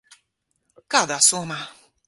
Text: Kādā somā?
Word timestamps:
Kādā 0.95 1.21
somā? 1.29 1.63